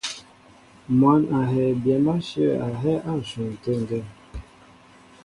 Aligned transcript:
Mwǎn 0.97 1.21
a 1.37 1.39
hɛɛ 1.51 1.69
byɛ̌m 1.81 2.05
áshyə̂ 2.15 2.49
a 2.65 2.67
hɛ́ 2.81 2.95
á 3.09 3.13
ǹshwɛn 3.21 3.51
tê 3.61 3.71
ŋgeŋ. 3.81 4.05